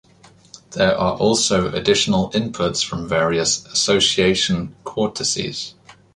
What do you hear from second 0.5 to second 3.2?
There are also additional inputs from